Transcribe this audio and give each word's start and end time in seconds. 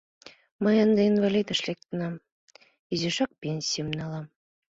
Мый 0.63 0.77
ынде 0.85 1.01
инвалидыш 1.11 1.59
лектынам, 1.67 2.21
изишак 2.93 3.31
пенсийым 3.41 3.89
налам. 3.99 4.25